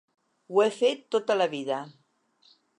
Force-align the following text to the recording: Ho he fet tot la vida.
Ho 0.55 0.63
he 0.63 0.69
fet 0.77 1.05
tot 1.17 1.35
la 1.43 1.49
vida. 1.53 1.81